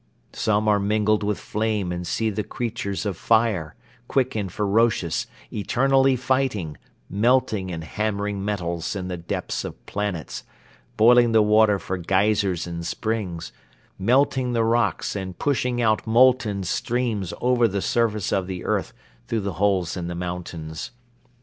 [0.33, 3.75] Some are mingled with flame and see the creature of fire,
[4.07, 6.77] quick and ferocious, eternally fighting,
[7.07, 10.43] melting and hammering metals in the depths of planets,
[10.97, 13.51] boiling the water for geysers and springs,
[13.99, 18.93] melting the rocks and pushing out molten streams over the surface of the earth
[19.27, 20.89] through the holes in the mountains.